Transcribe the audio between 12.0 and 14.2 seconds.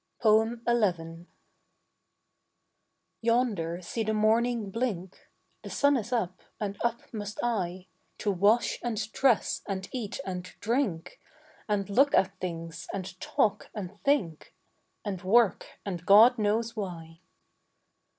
at things and talk and